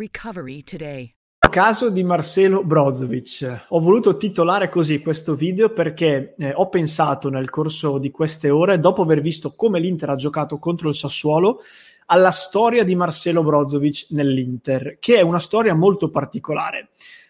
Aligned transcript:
Recovery 0.00 0.62
today. 0.62 1.14
caso 1.50 1.90
di 1.90 2.02
Marcelo 2.02 2.64
Brozovic. 2.64 3.66
Ho 3.68 3.80
voluto 3.80 4.16
titolare 4.16 4.70
così 4.70 5.02
questo 5.02 5.34
video 5.34 5.74
perché 5.74 6.34
eh, 6.38 6.52
ho 6.54 6.70
pensato 6.70 7.28
nel 7.28 7.50
corso 7.50 7.98
di 7.98 8.10
queste 8.10 8.48
ore, 8.48 8.80
dopo 8.80 9.02
aver 9.02 9.20
visto 9.20 9.52
come 9.54 9.78
l'Inter 9.78 10.08
ha 10.08 10.14
giocato 10.14 10.58
contro 10.58 10.88
il 10.88 10.94
Sassuolo, 10.94 11.60
alla 12.06 12.30
storia 12.30 12.82
di 12.82 12.94
Marcelo 12.94 13.42
Brozovic 13.42 14.06
nell'Inter, 14.10 14.96
che 14.98 15.18
è 15.18 15.20
una 15.20 15.38
storia 15.38 15.74
molto 15.74 16.08
particolare. 16.08 16.88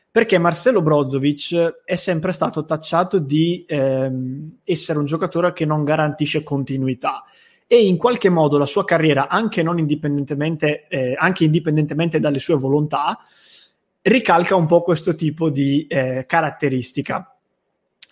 Perché 0.08 0.38
Marcelo 0.38 0.80
Brozovic 0.80 1.82
è 1.84 1.96
sempre 1.96 2.32
stato 2.32 2.64
tacciato 2.64 3.18
di 3.18 3.64
ehm, 3.66 4.58
essere 4.62 5.00
un 5.00 5.06
giocatore 5.06 5.52
che 5.52 5.64
non 5.64 5.82
garantisce 5.82 6.44
continuità 6.44 7.24
e 7.72 7.86
in 7.86 7.96
qualche 7.96 8.30
modo 8.30 8.58
la 8.58 8.66
sua 8.66 8.84
carriera, 8.84 9.28
anche, 9.28 9.62
indipendentemente, 9.78 10.88
eh, 10.88 11.14
anche 11.16 11.44
indipendentemente 11.44 12.18
dalle 12.18 12.40
sue 12.40 12.56
volontà, 12.56 13.16
ricalca 14.02 14.56
un 14.56 14.66
po' 14.66 14.82
questo 14.82 15.14
tipo 15.14 15.50
di 15.50 15.86
eh, 15.86 16.24
caratteristica. 16.26 17.32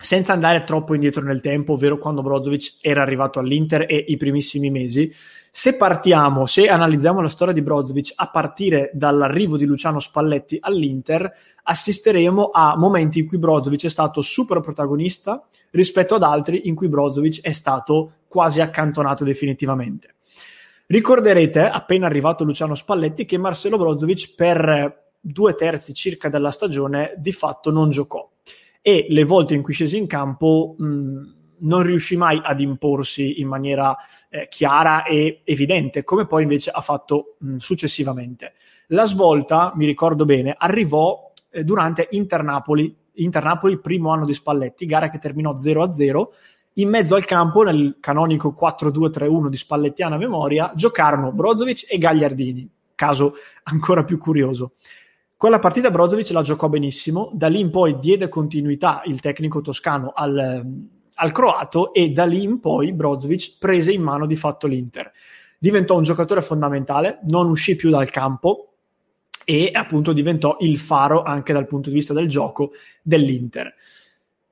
Senza 0.01 0.31
andare 0.31 0.63
troppo 0.63 0.93
indietro 0.93 1.21
nel 1.21 1.41
tempo, 1.41 1.73
ovvero 1.73 1.97
quando 1.97 2.21
Brozovic 2.21 2.77
era 2.79 3.01
arrivato 3.01 3.37
all'Inter 3.37 3.85
e 3.85 4.05
i 4.07 4.15
primissimi 4.15 4.69
mesi, 4.69 5.13
se 5.51 5.75
partiamo, 5.75 6.45
se 6.45 6.69
analizziamo 6.69 7.19
la 7.19 7.27
storia 7.27 7.53
di 7.53 7.61
Brozovic 7.61 8.13
a 8.15 8.29
partire 8.29 8.91
dall'arrivo 8.93 9.57
di 9.57 9.65
Luciano 9.65 9.99
Spalletti 9.99 10.57
all'Inter, 10.61 11.29
assisteremo 11.63 12.49
a 12.53 12.77
momenti 12.77 13.19
in 13.19 13.27
cui 13.27 13.39
Brozovic 13.39 13.83
è 13.83 13.89
stato 13.89 14.21
super 14.21 14.61
protagonista 14.61 15.45
rispetto 15.71 16.15
ad 16.15 16.23
altri 16.23 16.69
in 16.69 16.75
cui 16.75 16.87
Brozovic 16.87 17.41
è 17.41 17.51
stato 17.51 18.13
quasi 18.29 18.61
accantonato 18.61 19.25
definitivamente. 19.25 20.15
Ricorderete, 20.85 21.59
appena 21.59 22.05
arrivato 22.05 22.45
Luciano 22.45 22.73
Spalletti, 22.73 23.25
che 23.25 23.37
Marcelo 23.37 23.77
Brozovic 23.77 24.33
per 24.33 25.07
due 25.19 25.55
terzi 25.55 25.93
circa 25.93 26.29
della 26.29 26.51
stagione 26.51 27.15
di 27.17 27.33
fatto 27.33 27.69
non 27.69 27.89
giocò 27.89 28.25
e 28.81 29.05
le 29.09 29.23
volte 29.23 29.55
in 29.55 29.61
cui 29.61 29.73
scese 29.73 29.97
in 29.97 30.07
campo 30.07 30.75
mh, 30.77 31.37
non 31.61 31.83
riuscì 31.83 32.15
mai 32.15 32.39
ad 32.43 32.59
imporsi 32.59 33.39
in 33.41 33.47
maniera 33.47 33.95
eh, 34.29 34.47
chiara 34.49 35.03
e 35.03 35.41
evidente, 35.43 36.03
come 36.03 36.25
poi 36.25 36.43
invece 36.43 36.71
ha 36.71 36.81
fatto 36.81 37.35
mh, 37.39 37.57
successivamente. 37.57 38.53
La 38.87 39.05
svolta, 39.05 39.73
mi 39.75 39.85
ricordo 39.85 40.25
bene, 40.25 40.55
arrivò 40.57 41.31
eh, 41.51 41.63
durante 41.63 42.07
Inter-Napoli, 42.11 42.95
Inter-Napoli, 43.13 43.79
primo 43.79 44.11
anno 44.11 44.25
di 44.25 44.33
Spalletti, 44.33 44.85
gara 44.85 45.09
che 45.09 45.17
terminò 45.17 45.53
0-0. 45.53 46.27
In 46.73 46.89
mezzo 46.89 47.15
al 47.15 47.25
campo, 47.25 47.63
nel 47.63 47.97
canonico 47.99 48.55
4-2-3-1 48.57 49.47
di 49.47 49.57
Spallettiana 49.57 50.17
memoria, 50.17 50.71
giocarono 50.75 51.31
Brozovic 51.31 51.85
e 51.89 51.97
Gagliardini, 51.97 52.69
caso 52.95 53.33
ancora 53.63 54.03
più 54.05 54.17
curioso. 54.17 54.73
Quella 55.39 55.59
partita 55.59 55.89
Brozovic 55.89 56.31
la 56.31 56.41
giocò 56.41 56.67
benissimo, 56.67 57.31
da 57.31 57.47
lì 57.47 57.61
in 57.61 57.69
poi 57.69 57.97
diede 57.97 58.27
continuità 58.27 59.01
il 59.05 59.21
tecnico 59.21 59.61
toscano 59.61 60.11
al, 60.13 60.65
al 61.13 61.31
croato 61.31 61.93
e 61.93 62.09
da 62.09 62.25
lì 62.25 62.43
in 62.43 62.59
poi 62.59 62.91
Brozovic 62.91 63.55
prese 63.57 63.93
in 63.93 64.01
mano 64.01 64.25
di 64.25 64.35
fatto 64.35 64.67
l'Inter. 64.67 65.09
Diventò 65.57 65.95
un 65.95 66.03
giocatore 66.03 66.41
fondamentale, 66.41 67.19
non 67.29 67.49
uscì 67.49 67.77
più 67.77 67.89
dal 67.89 68.09
campo 68.09 68.73
e 69.45 69.69
appunto 69.71 70.11
diventò 70.11 70.57
il 70.59 70.77
faro 70.77 71.23
anche 71.23 71.53
dal 71.53 71.67
punto 71.67 71.87
di 71.87 71.95
vista 71.95 72.13
del 72.13 72.27
gioco 72.27 72.71
dell'Inter. 73.01 73.73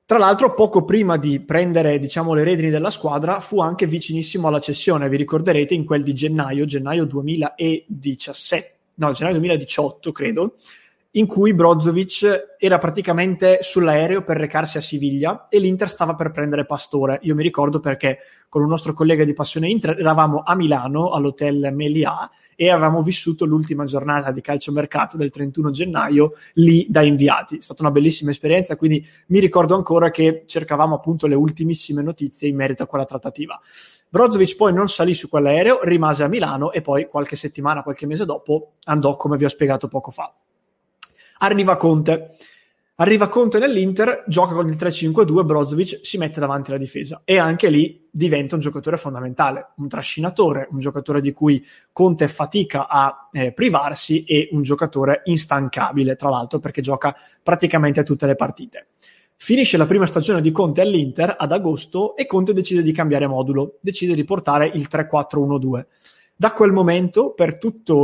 Tra 0.06 0.16
l'altro, 0.16 0.54
poco 0.54 0.86
prima 0.86 1.18
di 1.18 1.38
prendere 1.40 1.98
diciamo, 1.98 2.32
le 2.32 2.44
redini 2.44 2.70
della 2.70 2.88
squadra, 2.88 3.40
fu 3.40 3.60
anche 3.60 3.86
vicinissimo 3.86 4.48
alla 4.48 4.58
cessione. 4.58 5.10
Vi 5.10 5.18
ricorderete 5.18 5.74
in 5.74 5.84
quel 5.84 6.02
di 6.02 6.14
gennaio, 6.14 6.64
gennaio 6.64 7.04
2017, 7.04 8.77
no, 8.98 9.12
gennaio 9.12 9.36
2018, 9.36 10.12
credo, 10.12 10.54
in 11.12 11.26
cui 11.26 11.54
Brozovic 11.54 12.56
era 12.58 12.78
praticamente 12.78 13.58
sull'aereo 13.60 14.22
per 14.22 14.36
recarsi 14.36 14.76
a 14.76 14.82
Siviglia 14.82 15.48
e 15.48 15.58
l'Inter 15.58 15.88
stava 15.88 16.14
per 16.14 16.30
prendere 16.30 16.66
Pastore. 16.66 17.18
Io 17.22 17.34
mi 17.34 17.42
ricordo 17.42 17.80
perché 17.80 18.18
con 18.48 18.62
un 18.62 18.68
nostro 18.68 18.92
collega 18.92 19.24
di 19.24 19.32
Passione 19.32 19.68
Inter 19.68 19.98
eravamo 19.98 20.42
a 20.44 20.54
Milano 20.54 21.10
all'hotel 21.12 21.70
Melià 21.72 22.30
e 22.54 22.70
avevamo 22.70 23.02
vissuto 23.02 23.44
l'ultima 23.44 23.84
giornata 23.84 24.32
di 24.32 24.40
calciomercato 24.40 25.16
del 25.16 25.30
31 25.30 25.70
gennaio 25.70 26.32
lì 26.54 26.86
da 26.88 27.02
inviati. 27.02 27.58
È 27.58 27.62
stata 27.62 27.82
una 27.82 27.92
bellissima 27.92 28.32
esperienza, 28.32 28.76
quindi 28.76 29.06
mi 29.26 29.38
ricordo 29.38 29.76
ancora 29.76 30.10
che 30.10 30.42
cercavamo 30.44 30.96
appunto 30.96 31.26
le 31.26 31.36
ultimissime 31.36 32.02
notizie 32.02 32.48
in 32.48 32.56
merito 32.56 32.82
a 32.82 32.86
quella 32.86 33.04
trattativa. 33.04 33.60
Brozovic 34.10 34.56
poi 34.56 34.72
non 34.72 34.88
salì 34.88 35.14
su 35.14 35.28
quell'aereo, 35.28 35.80
rimase 35.82 36.22
a 36.22 36.28
Milano 36.28 36.72
e 36.72 36.80
poi 36.80 37.06
qualche 37.06 37.36
settimana, 37.36 37.82
qualche 37.82 38.06
mese 38.06 38.24
dopo 38.24 38.74
andò 38.84 39.16
come 39.16 39.36
vi 39.36 39.44
ho 39.44 39.48
spiegato 39.48 39.88
poco 39.88 40.10
fa. 40.10 40.32
Arriva 41.38 41.76
Conte. 41.76 42.36
Arriva 43.00 43.28
Conte 43.28 43.60
nell'Inter, 43.60 44.24
gioca 44.26 44.54
con 44.54 44.66
il 44.66 44.74
3-5-2, 44.74 45.44
Brozovic 45.44 46.00
si 46.02 46.18
mette 46.18 46.40
davanti 46.40 46.70
alla 46.70 46.80
difesa 46.80 47.20
e 47.24 47.38
anche 47.38 47.68
lì 47.68 48.08
diventa 48.10 48.56
un 48.56 48.60
giocatore 48.60 48.96
fondamentale, 48.96 49.68
un 49.76 49.86
trascinatore, 49.86 50.66
un 50.72 50.80
giocatore 50.80 51.20
di 51.20 51.32
cui 51.32 51.64
Conte 51.92 52.26
fatica 52.26 52.88
a 52.88 53.28
eh, 53.30 53.52
privarsi 53.52 54.24
e 54.24 54.48
un 54.50 54.62
giocatore 54.62 55.20
instancabile, 55.26 56.16
tra 56.16 56.28
l'altro, 56.28 56.58
perché 56.58 56.80
gioca 56.80 57.14
praticamente 57.40 58.02
tutte 58.02 58.26
le 58.26 58.34
partite. 58.34 58.88
Finisce 59.40 59.76
la 59.76 59.86
prima 59.86 60.04
stagione 60.04 60.40
di 60.40 60.50
Conte 60.50 60.80
all'Inter 60.80 61.36
ad 61.38 61.52
agosto 61.52 62.16
e 62.16 62.26
Conte 62.26 62.52
decide 62.52 62.82
di 62.82 62.90
cambiare 62.90 63.28
modulo, 63.28 63.78
decide 63.80 64.14
di 64.14 64.24
portare 64.24 64.66
il 64.66 64.88
3-4-1-2. 64.90 65.84
Da 66.34 66.52
quel 66.52 66.72
momento, 66.72 67.34
per, 67.34 67.56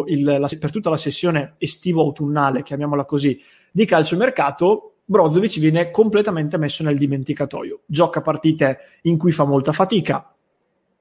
il, 0.06 0.22
la, 0.22 0.48
per 0.58 0.70
tutta 0.70 0.90
la 0.90 0.96
sessione 0.96 1.54
estivo-autunnale, 1.58 2.62
chiamiamola 2.62 3.04
così, 3.04 3.38
di 3.70 3.84
calciomercato, 3.84 4.94
Brozovic 5.04 5.58
viene 5.58 5.90
completamente 5.90 6.56
messo 6.56 6.84
nel 6.84 6.96
dimenticatoio. 6.96 7.80
Gioca 7.84 8.20
partite 8.20 8.78
in 9.02 9.18
cui 9.18 9.32
fa 9.32 9.44
molta 9.44 9.72
fatica, 9.72 10.33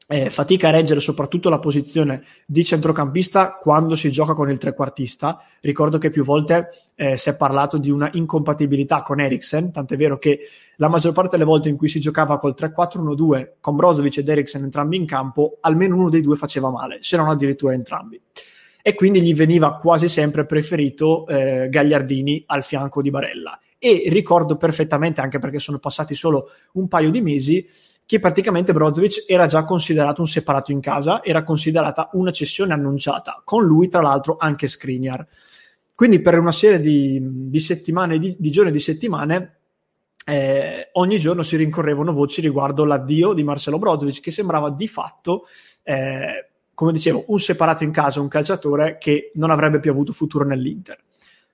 eh, 0.07 0.29
fatica 0.29 0.67
a 0.67 0.71
reggere 0.71 0.99
soprattutto 0.99 1.49
la 1.49 1.59
posizione 1.59 2.23
di 2.45 2.63
centrocampista 2.63 3.53
quando 3.53 3.95
si 3.95 4.11
gioca 4.11 4.33
con 4.33 4.49
il 4.49 4.57
trequartista. 4.57 5.41
Ricordo 5.61 5.97
che 5.97 6.09
più 6.09 6.23
volte 6.23 6.69
eh, 6.95 7.17
si 7.17 7.29
è 7.29 7.35
parlato 7.35 7.77
di 7.77 7.89
una 7.89 8.09
incompatibilità 8.13 9.01
con 9.01 9.19
Eriksen, 9.19 9.71
tant'è 9.71 9.95
vero 9.95 10.17
che 10.17 10.39
la 10.77 10.87
maggior 10.87 11.13
parte 11.13 11.37
delle 11.37 11.47
volte 11.47 11.69
in 11.69 11.77
cui 11.77 11.87
si 11.87 11.99
giocava 11.99 12.37
col 12.37 12.55
3-4-1-2 12.57 13.53
con 13.59 13.75
Brozovic 13.75 14.17
ed 14.17 14.29
Eriksen 14.29 14.63
entrambi 14.63 14.97
in 14.97 15.05
campo, 15.05 15.57
almeno 15.61 15.95
uno 15.95 16.09
dei 16.09 16.21
due 16.21 16.35
faceva 16.35 16.69
male, 16.69 16.97
se 17.01 17.17
non 17.17 17.29
addirittura 17.29 17.73
entrambi. 17.73 18.19
E 18.81 18.95
quindi 18.95 19.21
gli 19.21 19.33
veniva 19.33 19.77
quasi 19.77 20.09
sempre 20.09 20.45
preferito 20.45 21.25
eh, 21.27 21.69
Gagliardini 21.69 22.43
al 22.47 22.63
fianco 22.63 23.01
di 23.01 23.09
Barella. 23.09 23.57
E 23.79 24.03
ricordo 24.07 24.57
perfettamente, 24.57 25.21
anche 25.21 25.39
perché 25.39 25.59
sono 25.59 25.77
passati 25.77 26.15
solo 26.15 26.49
un 26.73 26.87
paio 26.87 27.11
di 27.11 27.21
mesi, 27.21 27.67
che 28.05 28.19
praticamente 28.19 28.73
Brozovic 28.73 29.25
era 29.27 29.45
già 29.47 29.63
considerato 29.63 30.21
un 30.21 30.27
separato 30.27 30.71
in 30.71 30.79
casa, 30.79 31.23
era 31.23 31.43
considerata 31.43 32.09
una 32.13 32.31
cessione 32.31 32.73
annunciata, 32.73 33.41
con 33.43 33.63
lui 33.63 33.87
tra 33.87 34.01
l'altro 34.01 34.35
anche 34.37 34.67
Skriniar. 34.67 35.25
Quindi 35.95 36.21
per 36.21 36.37
una 36.37 36.51
serie 36.51 36.79
di, 36.79 37.19
di 37.21 37.59
settimane, 37.59 38.17
di, 38.17 38.35
di, 38.37 38.51
giorni 38.51 38.71
di 38.71 38.79
settimane, 38.79 39.57
eh, 40.25 40.89
ogni 40.93 41.19
giorno 41.19 41.43
si 41.43 41.55
rincorrevano 41.55 42.11
voci 42.11 42.41
riguardo 42.41 42.83
l'addio 42.83 43.33
di 43.33 43.43
Marcelo 43.43 43.79
Brozovic, 43.79 44.19
che 44.19 44.31
sembrava 44.31 44.69
di 44.69 44.87
fatto, 44.87 45.45
eh, 45.83 46.49
come 46.73 46.91
dicevo, 46.91 47.25
un 47.27 47.39
separato 47.39 47.83
in 47.83 47.91
casa, 47.91 48.21
un 48.21 48.27
calciatore 48.27 48.97
che 48.99 49.31
non 49.35 49.51
avrebbe 49.51 49.79
più 49.79 49.91
avuto 49.91 50.11
futuro 50.11 50.45
nell'Inter. 50.45 50.99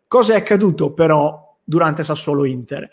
Cosa 0.08 0.34
è 0.34 0.38
accaduto 0.38 0.94
però 0.94 1.58
durante 1.64 2.04
Sassuolo 2.04 2.46
Inter? 2.46 2.90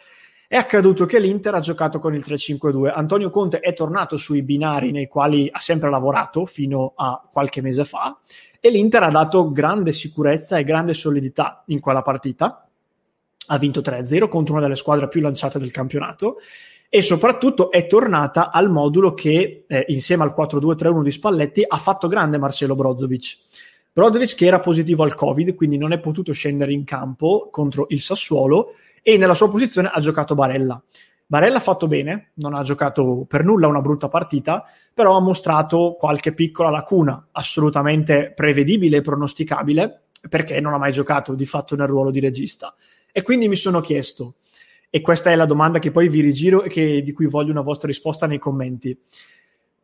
È 0.48 0.54
accaduto 0.54 1.06
che 1.06 1.18
l'Inter 1.18 1.54
ha 1.54 1.60
giocato 1.60 1.98
con 1.98 2.14
il 2.14 2.22
3-5-2. 2.24 2.92
Antonio 2.94 3.30
Conte 3.30 3.58
è 3.58 3.74
tornato 3.74 4.16
sui 4.16 4.42
binari 4.42 4.92
nei 4.92 5.08
quali 5.08 5.48
ha 5.50 5.58
sempre 5.58 5.90
lavorato 5.90 6.44
fino 6.44 6.92
a 6.94 7.20
qualche 7.28 7.60
mese 7.60 7.84
fa 7.84 8.16
e 8.60 8.70
l'Inter 8.70 9.02
ha 9.02 9.10
dato 9.10 9.50
grande 9.50 9.92
sicurezza 9.92 10.56
e 10.56 10.62
grande 10.62 10.94
solidità 10.94 11.64
in 11.66 11.80
quella 11.80 12.02
partita. 12.02 12.68
Ha 13.48 13.58
vinto 13.58 13.80
3-0 13.80 14.28
contro 14.28 14.52
una 14.52 14.62
delle 14.62 14.76
squadre 14.76 15.08
più 15.08 15.20
lanciate 15.20 15.58
del 15.58 15.72
campionato 15.72 16.36
e 16.88 17.02
soprattutto 17.02 17.72
è 17.72 17.86
tornata 17.86 18.52
al 18.52 18.70
modulo 18.70 19.14
che 19.14 19.64
eh, 19.66 19.84
insieme 19.88 20.22
al 20.22 20.34
4-2-3-1 20.36 21.02
di 21.02 21.10
Spalletti 21.10 21.64
ha 21.66 21.76
fatto 21.78 22.06
grande 22.06 22.38
Marcelo 22.38 22.76
Brozovic. 22.76 23.36
Brozovic 23.92 24.36
che 24.36 24.46
era 24.46 24.60
positivo 24.60 25.02
al 25.02 25.16
Covid, 25.16 25.56
quindi 25.56 25.76
non 25.76 25.92
è 25.92 25.98
potuto 25.98 26.32
scendere 26.32 26.72
in 26.72 26.84
campo 26.84 27.48
contro 27.50 27.86
il 27.88 28.00
Sassuolo 28.00 28.74
e 29.08 29.16
nella 29.18 29.34
sua 29.34 29.48
posizione 29.48 29.88
ha 29.92 30.00
giocato 30.00 30.34
Barella. 30.34 30.82
Barella 31.28 31.58
ha 31.58 31.60
fatto 31.60 31.86
bene, 31.86 32.32
non 32.34 32.54
ha 32.54 32.64
giocato 32.64 33.24
per 33.28 33.44
nulla 33.44 33.68
una 33.68 33.80
brutta 33.80 34.08
partita, 34.08 34.64
però 34.92 35.16
ha 35.16 35.20
mostrato 35.20 35.94
qualche 35.96 36.34
piccola 36.34 36.70
lacuna, 36.70 37.28
assolutamente 37.30 38.32
prevedibile 38.34 38.96
e 38.96 39.02
pronosticabile, 39.02 40.06
perché 40.28 40.58
non 40.58 40.74
ha 40.74 40.78
mai 40.78 40.90
giocato 40.90 41.36
di 41.36 41.46
fatto 41.46 41.76
nel 41.76 41.86
ruolo 41.86 42.10
di 42.10 42.18
regista. 42.18 42.74
E 43.12 43.22
quindi 43.22 43.46
mi 43.46 43.54
sono 43.54 43.80
chiesto, 43.80 44.38
e 44.90 45.00
questa 45.02 45.30
è 45.30 45.36
la 45.36 45.46
domanda 45.46 45.78
che 45.78 45.92
poi 45.92 46.08
vi 46.08 46.20
rigiro 46.20 46.64
e 46.64 46.68
che, 46.68 47.00
di 47.00 47.12
cui 47.12 47.26
voglio 47.26 47.52
una 47.52 47.60
vostra 47.60 47.86
risposta 47.86 48.26
nei 48.26 48.40
commenti. 48.40 48.98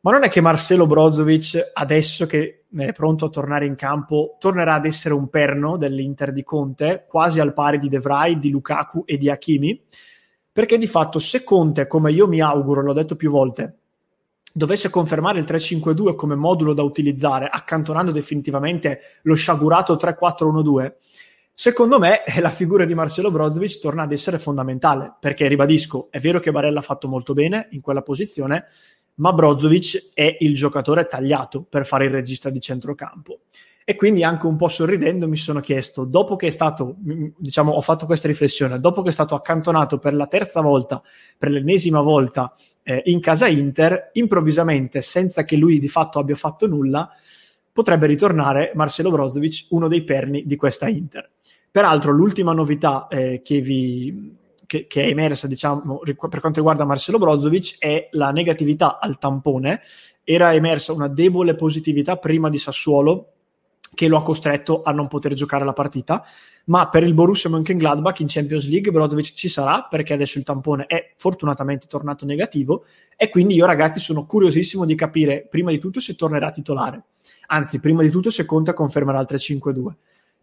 Ma 0.04 0.10
non 0.10 0.24
è 0.24 0.28
che 0.28 0.40
Marcelo 0.40 0.86
Brozovic, 0.86 1.70
adesso 1.72 2.26
che 2.26 2.64
è 2.76 2.92
pronto 2.92 3.26
a 3.26 3.30
tornare 3.30 3.66
in 3.66 3.76
campo, 3.76 4.36
tornerà 4.40 4.74
ad 4.74 4.84
essere 4.84 5.14
un 5.14 5.28
perno 5.28 5.76
dell'Inter 5.76 6.32
di 6.32 6.42
Conte, 6.42 7.04
quasi 7.06 7.38
al 7.38 7.52
pari 7.52 7.78
di 7.78 7.88
De 7.88 7.98
Vrij, 7.98 8.36
di 8.38 8.50
Lukaku 8.50 9.04
e 9.06 9.16
di 9.16 9.30
Hakimi? 9.30 9.80
Perché 10.50 10.76
di 10.76 10.88
fatto 10.88 11.20
se 11.20 11.44
Conte, 11.44 11.86
come 11.86 12.10
io 12.10 12.26
mi 12.26 12.40
auguro, 12.40 12.82
l'ho 12.82 12.92
detto 12.92 13.14
più 13.14 13.30
volte, 13.30 13.76
dovesse 14.52 14.90
confermare 14.90 15.38
il 15.38 15.44
3-5-2 15.44 16.16
come 16.16 16.34
modulo 16.34 16.72
da 16.72 16.82
utilizzare, 16.82 17.48
accantonando 17.48 18.10
definitivamente 18.10 19.00
lo 19.22 19.34
sciagurato 19.34 19.94
3-4-1-2, 19.94 20.94
secondo 21.54 22.00
me 22.00 22.22
la 22.40 22.50
figura 22.50 22.84
di 22.84 22.94
Marcelo 22.94 23.30
Brozovic 23.30 23.78
torna 23.78 24.02
ad 24.02 24.10
essere 24.10 24.40
fondamentale, 24.40 25.14
perché 25.20 25.46
ribadisco, 25.46 26.08
è 26.10 26.18
vero 26.18 26.40
che 26.40 26.50
Barella 26.50 26.80
ha 26.80 26.82
fatto 26.82 27.06
molto 27.06 27.34
bene 27.34 27.68
in 27.70 27.80
quella 27.80 28.02
posizione, 28.02 28.66
ma 29.16 29.32
Brozovic 29.32 30.10
è 30.14 30.36
il 30.40 30.54
giocatore 30.54 31.06
tagliato 31.06 31.62
per 31.62 31.86
fare 31.86 32.06
il 32.06 32.10
regista 32.10 32.50
di 32.50 32.60
centrocampo. 32.60 33.40
E 33.84 33.96
quindi 33.96 34.22
anche 34.22 34.46
un 34.46 34.56
po' 34.56 34.68
sorridendo 34.68 35.26
mi 35.26 35.36
sono 35.36 35.58
chiesto, 35.58 36.04
dopo 36.04 36.36
che 36.36 36.46
è 36.46 36.50
stato, 36.50 36.96
diciamo, 37.36 37.72
ho 37.72 37.80
fatto 37.80 38.06
questa 38.06 38.28
riflessione, 38.28 38.78
dopo 38.78 39.02
che 39.02 39.08
è 39.08 39.12
stato 39.12 39.34
accantonato 39.34 39.98
per 39.98 40.14
la 40.14 40.28
terza 40.28 40.60
volta, 40.60 41.02
per 41.36 41.50
l'ennesima 41.50 42.00
volta 42.00 42.54
eh, 42.84 43.02
in 43.06 43.18
casa 43.20 43.48
Inter, 43.48 44.10
improvvisamente, 44.12 45.02
senza 45.02 45.42
che 45.42 45.56
lui 45.56 45.80
di 45.80 45.88
fatto 45.88 46.20
abbia 46.20 46.36
fatto 46.36 46.68
nulla, 46.68 47.10
potrebbe 47.72 48.06
ritornare 48.06 48.70
Marcelo 48.74 49.10
Brozovic, 49.10 49.66
uno 49.70 49.88
dei 49.88 50.04
perni 50.04 50.44
di 50.46 50.54
questa 50.54 50.88
Inter. 50.88 51.28
Peraltro, 51.68 52.12
l'ultima 52.12 52.52
novità 52.52 53.08
eh, 53.08 53.40
che 53.42 53.60
vi, 53.60 54.36
che, 54.66 54.86
che, 54.86 55.04
è 55.04 55.08
emersa, 55.08 55.46
diciamo, 55.46 56.00
per 56.00 56.40
quanto 56.40 56.58
riguarda 56.58 56.84
Marcelo 56.84 57.18
Brozovic 57.18 57.78
è 57.78 58.08
la 58.12 58.30
negatività 58.30 58.98
al 58.98 59.18
tampone. 59.18 59.80
Era 60.24 60.54
emersa 60.54 60.92
una 60.92 61.08
debole 61.08 61.54
positività 61.54 62.16
prima 62.16 62.48
di 62.48 62.58
Sassuolo 62.58 63.28
che 63.94 64.08
lo 64.08 64.16
ha 64.16 64.22
costretto 64.22 64.82
a 64.82 64.92
non 64.92 65.08
poter 65.08 65.34
giocare 65.34 65.64
la 65.64 65.72
partita, 65.72 66.24
ma 66.66 66.88
per 66.88 67.02
il 67.02 67.12
Borussia 67.12 67.50
Mönchengladbach 67.50 68.20
in 68.20 68.26
Champions 68.28 68.66
League 68.68 68.90
Brozovic 68.90 69.34
ci 69.34 69.48
sarà 69.48 69.86
perché 69.88 70.14
adesso 70.14 70.38
il 70.38 70.44
tampone 70.44 70.86
è 70.86 71.12
fortunatamente 71.16 71.86
tornato 71.86 72.24
negativo. 72.24 72.84
E 73.16 73.28
quindi 73.28 73.54
io 73.54 73.66
ragazzi 73.66 74.00
sono 74.00 74.24
curiosissimo 74.24 74.84
di 74.84 74.94
capire 74.94 75.46
prima 75.48 75.70
di 75.70 75.78
tutto 75.78 76.00
se 76.00 76.14
tornerà 76.14 76.50
titolare, 76.50 77.02
anzi 77.48 77.80
prima 77.80 78.02
di 78.02 78.10
tutto 78.10 78.30
se 78.30 78.46
Conte 78.46 78.72
confermerà 78.72 79.20
il 79.20 79.26
3-5-2 79.28 79.92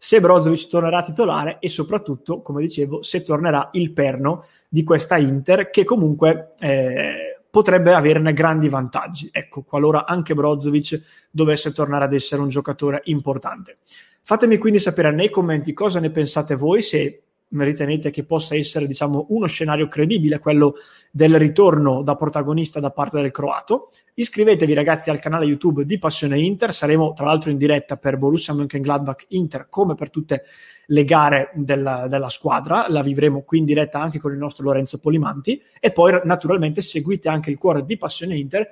se 0.02 0.22
Brozovic 0.22 0.70
tornerà 0.70 1.02
titolare 1.02 1.58
e 1.60 1.68
soprattutto, 1.68 2.42
come 2.42 2.62
dicevo, 2.62 3.04
se 3.04 3.22
tornerà 3.22 3.70
il 3.74 3.92
perno 3.92 4.46
di 4.70 4.84
questa 4.84 5.18
Inter 5.18 5.70
che 5.70 5.84
comunque 5.84 6.54
eh, 6.60 7.42
potrebbe 7.50 7.94
averne 7.94 8.32
grandi 8.34 8.70
vantaggi. 8.70 9.30
Ecco, 9.32 9.64
qualora 9.64 10.06
anche 10.06 10.34
Brozovic 10.34 11.28
dovesse 11.30 11.74
tornare 11.74 12.06
ad 12.06 12.14
essere 12.14 12.42
un 12.42 12.48
giocatore 12.48 13.02
importante. 13.06 13.80
Fatemi 14.22 14.58
quindi 14.58 14.80
sapere 14.80 15.12
nei 15.12 15.30
commenti 15.30 15.74
cosa 15.74 16.00
ne 16.00 16.12
pensate 16.12 16.56
voi, 16.56 16.82
se 16.82 17.24
ritenete 17.52 18.12
che 18.12 18.24
possa 18.24 18.56
essere 18.56 18.88
diciamo, 18.88 19.28
uno 19.30 19.48
scenario 19.48 19.88
credibile 19.88 20.40
quello 20.40 20.76
del 21.12 21.38
ritorno 21.38 22.04
da 22.04 22.16
protagonista 22.16 22.80
da 22.80 22.92
parte 22.92 23.22
del 23.22 23.32
croato. 23.32 23.90
Iscrivetevi 24.14 24.74
ragazzi 24.74 25.10
al 25.10 25.20
canale 25.20 25.46
YouTube 25.46 25.86
di 25.86 25.98
Passione 25.98 26.40
Inter, 26.40 26.74
saremo 26.74 27.14
tra 27.14 27.26
l'altro 27.26 27.50
in 27.50 27.58
diretta 27.58 27.98
per 27.98 28.18
Borussia 28.18 28.54
Mönchengladbach 28.54 29.26
Inter 29.30 29.68
come 29.70 29.96
per 29.96 30.10
tutte 30.10 30.44
le 30.88 31.06
gare 31.06 31.52
della, 31.54 32.08
della 32.08 32.30
squadra, 32.30 32.88
la 32.90 33.02
vivremo 33.02 33.44
qui 33.44 33.60
in 33.60 33.66
diretta 33.66 34.00
anche 34.00 34.20
con 34.20 34.32
il 34.32 34.38
nostro 34.38 34.66
Lorenzo 34.66 34.98
Polimanti. 34.98 35.62
E 35.80 35.92
poi 35.92 36.20
naturalmente 36.24 36.82
seguite 36.82 37.30
anche 37.30 37.50
il 37.50 37.58
cuore 37.58 37.86
di 37.86 37.98
Passione 37.98 38.36
Inter 38.36 38.72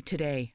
today. 0.00 0.54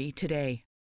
today. 0.09 0.63